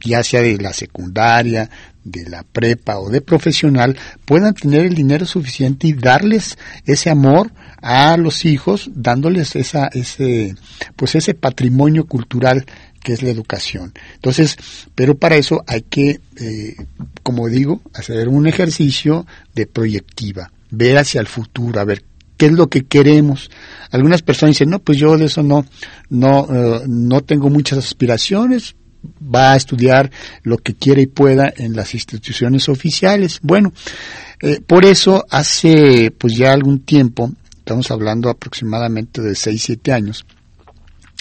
[0.00, 1.70] ya sea de la secundaria,
[2.04, 6.56] de la prepa o de profesional, puedan tener el dinero suficiente y darles
[6.86, 10.54] ese amor a los hijos dándoles esa, ese,
[10.96, 12.64] pues ese patrimonio cultural
[13.02, 13.92] que es la educación.
[14.14, 14.56] Entonces,
[14.94, 16.76] pero para eso hay que, eh,
[17.22, 22.02] como digo, hacer un ejercicio de proyectiva, ver hacia el futuro, a ver
[22.36, 23.50] qué es lo que queremos.
[23.90, 25.64] Algunas personas dicen, no, pues yo de eso no,
[26.08, 28.76] no, eh, no tengo muchas aspiraciones,
[29.22, 30.10] va a estudiar
[30.42, 33.40] lo que quiera y pueda en las instituciones oficiales.
[33.42, 33.72] Bueno,
[34.40, 37.32] eh, por eso hace pues ya algún tiempo
[37.68, 40.24] estamos hablando aproximadamente de 6, 7 años,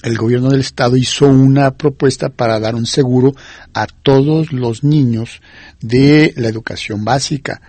[0.03, 3.35] el gobierno del estado hizo una propuesta para dar un seguro
[3.73, 5.41] a todos los niños
[5.81, 7.61] de la educación básica.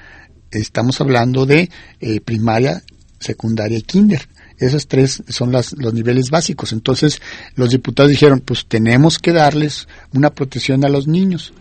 [0.50, 2.82] Estamos hablando de eh, primaria,
[3.18, 4.28] secundaria y kinder.
[4.58, 6.72] Esos tres son las, los niveles básicos.
[6.72, 7.20] Entonces
[7.54, 11.52] los diputados dijeron, pues tenemos que darles una protección a los niños.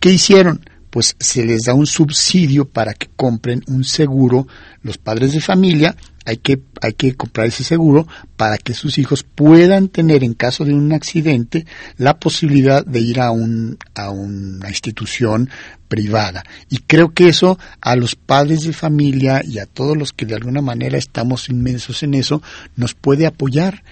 [0.00, 0.64] ¿Qué hicieron?
[0.90, 4.46] Pues se les da un subsidio para que compren un seguro
[4.82, 8.06] los padres de familia hay que, hay que comprar ese seguro
[8.36, 13.20] para que sus hijos puedan tener en caso de un accidente la posibilidad de ir
[13.20, 15.50] a, un, a una institución
[15.88, 16.44] privada.
[16.70, 20.34] Y creo que eso a los padres de familia y a todos los que de
[20.34, 22.42] alguna manera estamos inmensos en eso
[22.76, 23.82] nos puede apoyar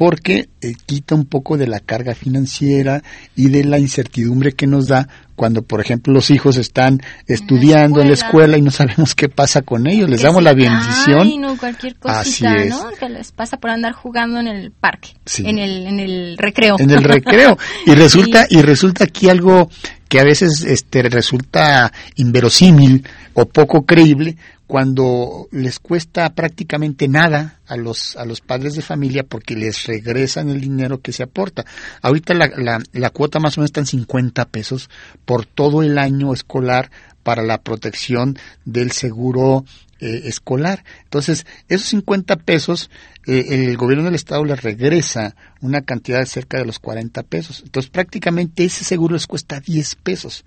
[0.00, 3.02] porque eh, quita un poco de la carga financiera
[3.36, 8.08] y de la incertidumbre que nos da cuando, por ejemplo, los hijos están estudiando en
[8.08, 10.08] la escuela y no sabemos qué pasa con ellos.
[10.08, 11.20] Les damos la bendición.
[11.20, 12.92] Ay, no, cualquier cosita, ¿no?
[12.98, 16.76] Que les pasa por andar jugando en el parque, en, el, en el recreo.
[16.78, 17.58] En el recreo.
[17.84, 19.68] Y resulta, y resulta aquí algo
[20.08, 24.38] que a veces este, resulta inverosímil o poco creíble
[24.70, 30.48] cuando les cuesta prácticamente nada a los, a los padres de familia porque les regresan
[30.48, 31.64] el dinero que se aporta.
[32.02, 34.88] Ahorita la, la, la cuota más o menos está en 50 pesos
[35.24, 36.92] por todo el año escolar
[37.24, 39.64] para la protección del seguro
[39.98, 40.84] eh, escolar.
[41.02, 42.90] Entonces, esos 50 pesos,
[43.26, 47.62] eh, el gobierno del estado les regresa una cantidad de cerca de los 40 pesos.
[47.64, 50.44] Entonces, prácticamente ese seguro les cuesta 10 pesos.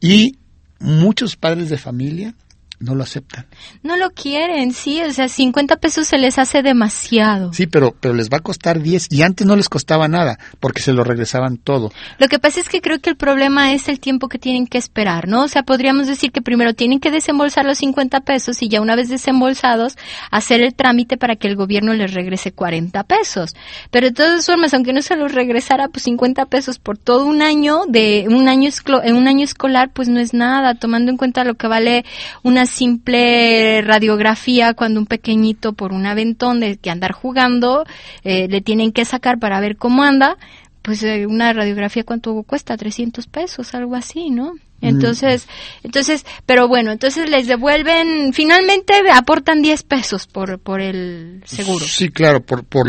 [0.00, 0.38] Y
[0.80, 2.34] muchos padres de familia
[2.82, 3.46] no lo aceptan.
[3.82, 7.52] No lo quieren, sí, o sea, 50 pesos se les hace demasiado.
[7.52, 10.82] Sí, pero, pero les va a costar 10 y antes no les costaba nada porque
[10.82, 11.92] se lo regresaban todo.
[12.18, 14.78] Lo que pasa es que creo que el problema es el tiempo que tienen que
[14.78, 15.44] esperar, ¿no?
[15.44, 18.96] O sea, podríamos decir que primero tienen que desembolsar los 50 pesos y ya una
[18.96, 19.96] vez desembolsados,
[20.30, 23.54] hacer el trámite para que el gobierno les regrese 40 pesos.
[23.90, 27.42] Pero de todas formas, aunque no se los regresara, pues 50 pesos por todo un
[27.42, 28.70] año, de un año,
[29.04, 32.04] en un año escolar, pues no es nada, tomando en cuenta lo que vale
[32.42, 37.84] una simple radiografía cuando un pequeñito por un aventón de que andar jugando
[38.24, 40.36] eh, le tienen que sacar para ver cómo anda,
[40.82, 44.54] pues eh, una radiografía cuánto cuesta, 300 pesos, algo así, ¿no?
[44.54, 44.88] Mm.
[44.88, 45.46] Entonces,
[45.84, 51.84] entonces, pero bueno, entonces les devuelven, finalmente aportan 10 pesos por, por el seguro.
[51.84, 52.88] Sí, claro, por, por,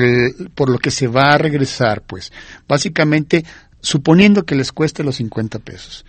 [0.55, 2.31] por lo que se va a regresar, pues.
[2.67, 3.45] Básicamente,
[3.79, 6.05] suponiendo que les cueste los 50 pesos.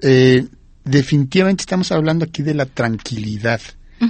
[0.00, 0.44] Eh,
[0.84, 3.60] definitivamente estamos hablando aquí de la tranquilidad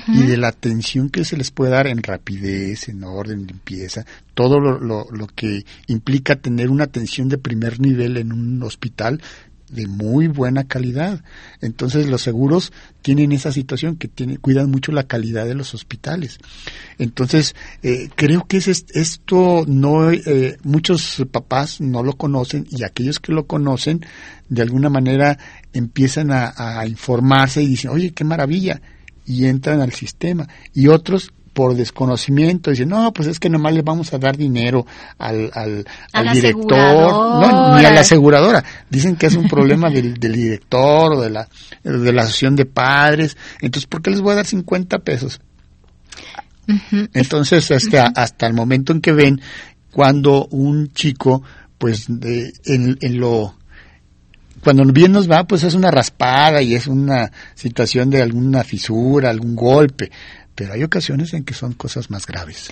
[0.09, 4.59] y de la atención que se les puede dar en rapidez, en orden, limpieza, todo
[4.59, 9.21] lo, lo, lo, que implica tener una atención de primer nivel en un hospital
[9.73, 11.25] de muy buena calidad.
[11.61, 16.39] Entonces los seguros tienen esa situación que tiene, cuidan mucho la calidad de los hospitales.
[16.99, 23.19] Entonces eh, creo que es esto no eh, muchos papás no lo conocen y aquellos
[23.19, 24.05] que lo conocen
[24.49, 25.39] de alguna manera
[25.73, 28.81] empiezan a, a informarse y dicen oye qué maravilla
[29.25, 33.83] y entran al sistema y otros por desconocimiento dicen, no, pues es que nomás le
[33.83, 34.87] vamos a dar dinero
[35.19, 38.65] al, al, director, no, ni a la aseguradora.
[38.89, 41.49] Dicen que es un problema del, director o de la,
[41.83, 43.37] de la asociación de padres.
[43.61, 45.41] Entonces, ¿por qué les voy a dar 50 pesos?
[47.13, 49.41] Entonces, hasta, hasta el momento en que ven
[49.91, 51.43] cuando un chico,
[51.77, 53.55] pues, de, en, en lo
[54.63, 59.29] cuando bien nos va, pues es una raspada y es una situación de alguna fisura,
[59.29, 60.13] algún golpe
[60.71, 62.71] hay ocasiones en que son cosas más graves.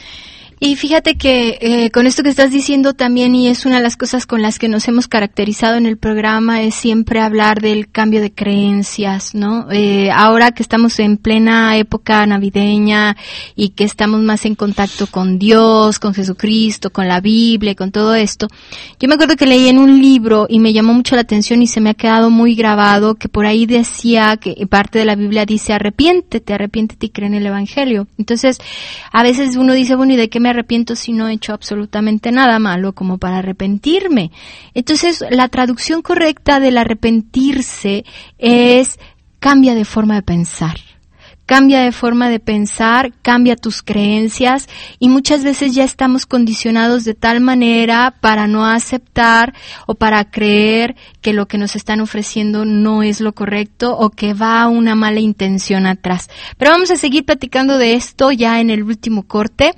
[0.63, 3.97] Y fíjate que eh, con esto que estás diciendo también, y es una de las
[3.97, 8.21] cosas con las que nos hemos caracterizado en el programa, es siempre hablar del cambio
[8.21, 9.73] de creencias, ¿no?
[9.73, 13.17] Eh, ahora que estamos en plena época navideña
[13.57, 18.15] y que estamos más en contacto con Dios, con Jesucristo, con la Biblia, con todo
[18.15, 18.47] esto,
[18.99, 21.69] yo me acuerdo que leí en un libro y me llamó mucho la atención y
[21.69, 25.47] se me ha quedado muy grabado que por ahí decía que parte de la Biblia
[25.47, 28.09] dice arrepiéntete, arrepiéntete y cree en el Evangelio.
[28.19, 28.59] Entonces,
[29.11, 32.33] a veces uno dice, bueno, ¿y de qué me arrepiento si no he hecho absolutamente
[32.33, 34.31] nada malo como para arrepentirme.
[34.75, 38.05] Entonces, la traducción correcta del arrepentirse
[38.39, 38.99] es
[39.39, 40.77] cambia de forma de pensar
[41.51, 44.69] cambia de forma de pensar, cambia tus creencias
[45.01, 49.53] y muchas veces ya estamos condicionados de tal manera para no aceptar
[49.89, 54.33] o para creer que lo que nos están ofreciendo no es lo correcto o que
[54.33, 56.31] va una mala intención atrás.
[56.57, 59.75] Pero vamos a seguir platicando de esto ya en el último corte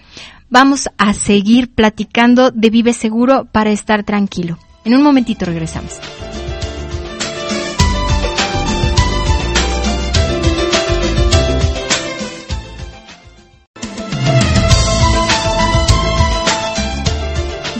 [0.52, 4.58] vamos a seguir platicando de Vive Seguro para estar tranquilo.
[4.84, 5.98] En un momentito regresamos.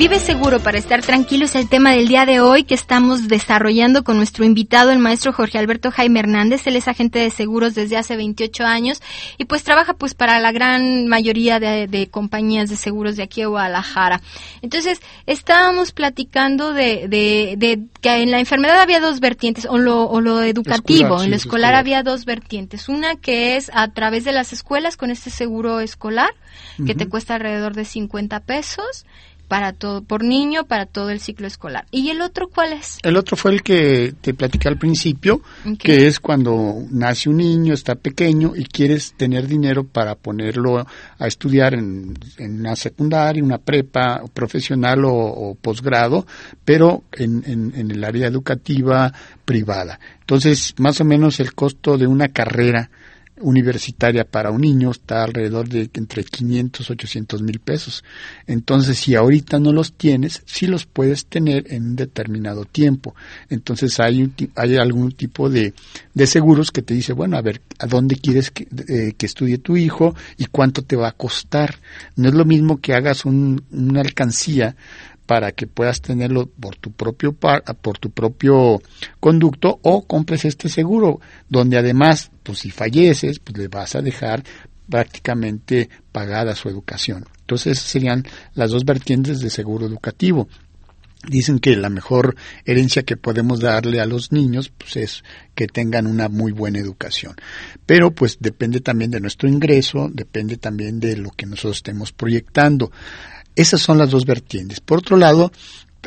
[0.02, 4.02] Vive seguro para estar tranquilo es el tema del día de hoy que estamos desarrollando
[4.02, 6.66] con nuestro invitado, el maestro Jorge Alberto Jaime Hernández.
[6.66, 9.00] Él es agente de seguros desde hace 28 años
[9.38, 13.46] y pues trabaja pues para la gran mayoría de, compañías de seguros de aquí a
[13.46, 14.20] Guadalajara.
[14.60, 20.20] Entonces, estábamos platicando de, de, que en la enfermedad había dos vertientes, o lo, o
[20.20, 22.88] lo educativo, en lo escolar, había dos vertientes.
[22.88, 26.34] Una que es a través de las escuelas con este seguro escolar,
[26.84, 29.04] que te cuesta alrededor de 50 pesos
[29.52, 31.84] para todo, por niño, para todo el ciclo escolar.
[31.90, 32.96] ¿Y el otro cuál es?
[33.02, 35.42] El otro fue el que te platicé al principio,
[35.78, 41.26] que es cuando nace un niño, está pequeño y quieres tener dinero para ponerlo a
[41.26, 46.26] estudiar en, una secundaria, una prepa profesional o, posgrado,
[46.64, 49.12] pero en, en el área educativa
[49.44, 50.00] privada.
[50.20, 52.88] Entonces, más o menos el costo de una carrera
[53.40, 58.04] universitaria para un niño está alrededor de entre 500 y 800 mil pesos.
[58.46, 63.14] Entonces, si ahorita no los tienes, sí los puedes tener en un determinado tiempo.
[63.48, 65.74] Entonces, hay, hay algún tipo de,
[66.14, 69.58] de seguros que te dice, bueno, a ver, ¿a dónde quieres que, eh, que, estudie
[69.58, 71.76] tu hijo y cuánto te va a costar?
[72.16, 74.76] No es lo mismo que hagas un, una alcancía
[75.32, 78.82] para que puedas tenerlo por tu propio por tu propio
[79.18, 84.44] conducto o compres este seguro donde además pues si falleces pues le vas a dejar
[84.90, 90.48] prácticamente pagada su educación entonces esas serían las dos vertientes de seguro educativo
[91.26, 96.08] Dicen que la mejor herencia que podemos darle a los niños pues es que tengan
[96.08, 97.36] una muy buena educación.
[97.86, 102.90] Pero pues depende también de nuestro ingreso, depende también de lo que nosotros estemos proyectando.
[103.54, 104.80] Esas son las dos vertientes.
[104.80, 105.52] Por otro lado,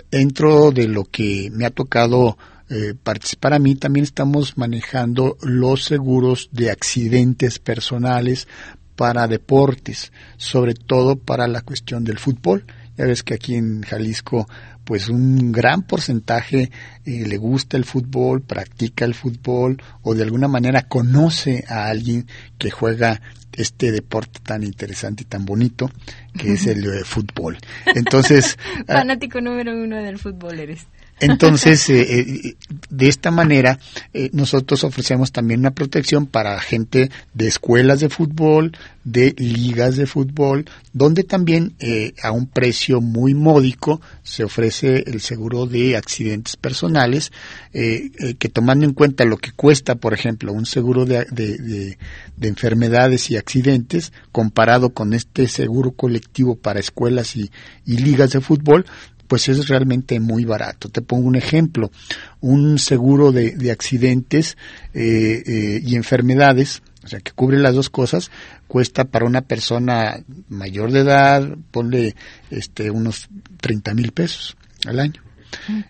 [0.10, 2.38] dentro de lo que me ha tocado
[2.70, 8.48] eh, participar a mí, también estamos manejando los seguros de accidentes personales
[8.96, 12.66] para deportes, sobre todo para la cuestión del fútbol.
[12.98, 14.48] Ya ves que aquí en Jalisco
[14.86, 16.72] pues un gran porcentaje
[17.06, 22.28] eh, le gusta el fútbol, practica el fútbol o de alguna manera conoce a alguien
[22.58, 23.20] que juega
[23.56, 25.90] este deporte tan interesante y tan bonito
[26.38, 27.58] que es el de fútbol.
[27.86, 28.58] Entonces...
[28.88, 30.88] Fanático número uno del fútbol eres.
[31.20, 32.56] Entonces, eh, eh,
[32.90, 33.80] de esta manera,
[34.14, 40.08] eh, nosotros ofrecemos también una protección para gente de escuelas de fútbol, de ligas de
[40.08, 41.76] fútbol, donde también
[42.24, 47.32] a un precio muy módico se ofrece el seguro de accidentes personales,
[47.72, 51.98] que tomando en cuenta lo que cuesta, por ejemplo, un seguro de, de,
[52.36, 57.52] de, enfermedades y accidentes, comparado con este seguro colectivo para escuelas y
[57.86, 58.88] ligas de fútbol,
[59.28, 60.90] pues es realmente muy barato.
[60.90, 61.92] Te pongo un ejemplo,
[62.42, 64.58] un seguro de, accidentes
[64.94, 68.32] eh, eh, y enfermedades, o sea, que cubre las dos cosas,
[68.68, 72.16] cuesta para una persona mayor de edad, ponle
[72.50, 73.30] este, unos
[73.62, 75.22] 30 mil pesos al año.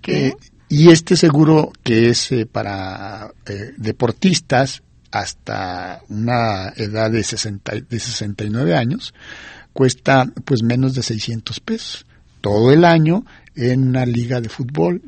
[0.07, 0.33] Eh,
[0.67, 3.31] y este seguro que es para
[3.77, 9.13] deportistas hasta una edad de, 60, de 69 años,
[9.73, 12.05] cuesta pues menos de 600 pesos
[12.45, 13.25] todo el año
[13.55, 15.01] en una liga de fútbol.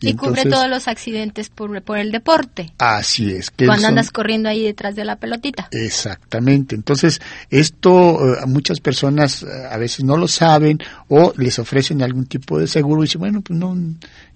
[0.00, 2.72] Y, cubre todos los accidentes por, por el deporte.
[2.78, 3.50] Así es.
[3.50, 5.68] Que Cuando andas corriendo ahí detrás de la pelotita.
[5.70, 6.74] Exactamente.
[6.74, 7.20] Entonces,
[7.50, 12.58] esto eh, muchas personas eh, a veces no lo saben o les ofrecen algún tipo
[12.58, 13.76] de seguro y dicen, bueno, pues no,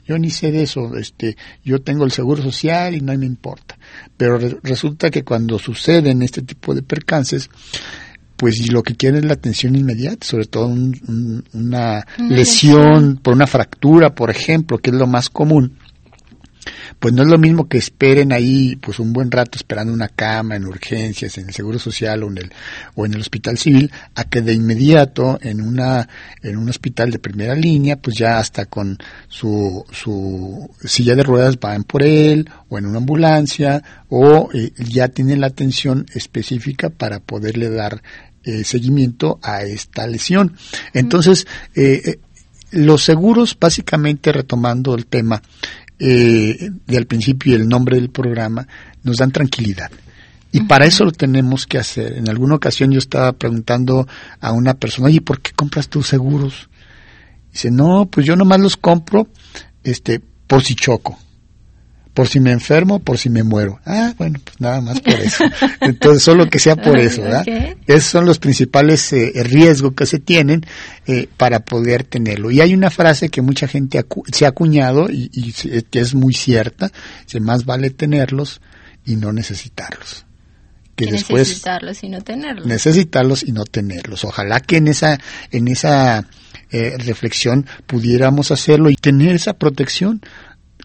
[0.06, 3.78] yo ni sé de eso, este, yo tengo el seguro social y no me importa.
[4.18, 7.48] Pero resulta que cuando suceden este tipo de percances,
[8.36, 10.66] pues lo que quieren es la atención inmediata, sobre todo
[11.52, 15.78] una lesión por una fractura, por ejemplo, que es lo más común.
[16.98, 20.56] Pues no es lo mismo que esperen ahí pues un buen rato esperando una cama
[20.56, 22.52] en urgencias, en el seguro social o en el
[22.94, 26.08] o en el hospital civil, a que de inmediato en una
[26.42, 31.60] en un hospital de primera línea, pues ya hasta con su su silla de ruedas
[31.60, 37.20] van por él o en una ambulancia o eh, ya tienen la atención específica para
[37.20, 38.02] poderle dar
[38.46, 40.56] eh, seguimiento a esta lesión.
[40.94, 42.18] Entonces, eh, eh,
[42.70, 45.42] los seguros, básicamente retomando el tema
[45.98, 48.66] eh, del principio y el nombre del programa,
[49.02, 49.90] nos dan tranquilidad.
[50.52, 52.14] Y para eso lo tenemos que hacer.
[52.16, 54.06] En alguna ocasión yo estaba preguntando
[54.40, 56.70] a una persona, oye, ¿por qué compras tus seguros?
[57.52, 59.28] Dice, no, pues yo nomás los compro
[59.82, 61.18] este, por si choco
[62.16, 63.78] por si me enfermo, por si me muero.
[63.84, 65.44] Ah, bueno, pues nada más por eso.
[65.82, 67.44] Entonces, solo que sea por eso, ¿verdad?
[67.86, 70.64] Esos son los principales eh, riesgos que se tienen
[71.06, 72.50] eh, para poder tenerlo.
[72.50, 74.02] Y hay una frase que mucha gente
[74.32, 75.52] se ha acuñado y, y,
[75.82, 76.90] que es muy cierta,
[77.26, 78.62] dice, más vale tenerlos
[79.04, 80.24] y no necesitarlos.
[80.94, 82.66] Que después necesitarlos y no tenerlos.
[82.66, 84.24] Necesitarlos y no tenerlos.
[84.24, 86.26] Ojalá que en esa en esa
[86.70, 90.22] eh, reflexión pudiéramos hacerlo y tener esa protección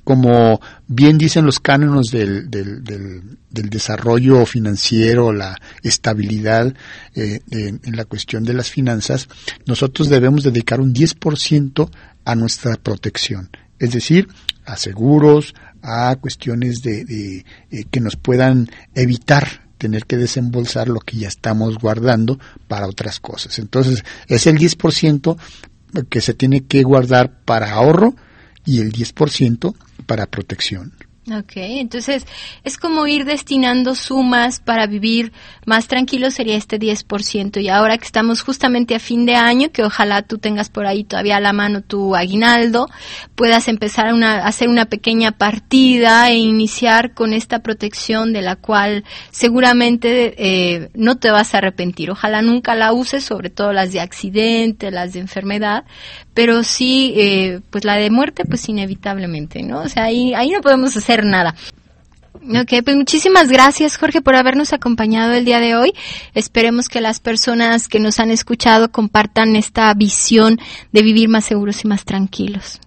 [0.04, 6.74] como bien dicen los cánones del, del, del, desarrollo financiero, la estabilidad
[7.16, 9.30] eh, en la cuestión de las finanzas,
[9.66, 11.90] nosotros debemos dedicar un 10%
[12.26, 13.50] a nuestra protección,
[13.80, 14.28] es decir,
[14.66, 21.00] a seguros, a cuestiones de, de eh, que nos puedan evitar tener que desembolsar lo
[21.00, 23.58] que ya estamos guardando para otras cosas.
[23.58, 25.38] Entonces, es el 10%
[26.08, 28.16] que se tiene que guardar para ahorro
[28.66, 30.94] y el 10% para protección.
[31.30, 32.26] Ok, entonces
[32.64, 35.32] es como ir destinando sumas para vivir
[35.68, 37.62] más tranquilo sería este 10%.
[37.62, 41.04] Y ahora que estamos justamente a fin de año, que ojalá tú tengas por ahí
[41.04, 42.90] todavía a la mano tu aguinaldo,
[43.36, 49.04] puedas empezar a hacer una pequeña partida e iniciar con esta protección de la cual
[49.30, 52.10] seguramente eh, no te vas a arrepentir.
[52.10, 55.86] Ojalá nunca la uses, sobre todo las de accidente, las de enfermedad,
[56.34, 59.82] pero sí, eh, pues la de muerte, pues inevitablemente, ¿no?
[59.82, 61.56] O sea, ahí, ahí no podemos nada.
[62.34, 65.94] Ok, pues muchísimas gracias Jorge por habernos acompañado el día de hoy.
[66.34, 70.60] Esperemos que las personas que nos han escuchado compartan esta visión
[70.92, 72.80] de vivir más seguros y más tranquilos.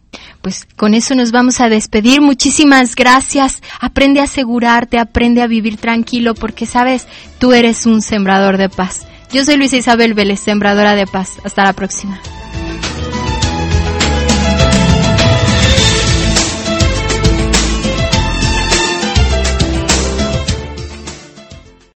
[0.43, 2.21] Pues con eso nos vamos a despedir.
[2.21, 3.63] Muchísimas gracias.
[3.81, 7.07] Aprende a asegurarte, aprende a vivir tranquilo porque sabes,
[7.39, 9.07] tú eres un sembrador de paz.
[9.33, 11.39] Yo soy Luisa Isabel Vélez, sembradora de paz.
[11.45, 12.21] Hasta la próxima.